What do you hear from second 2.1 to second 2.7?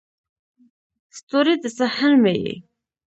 مې یې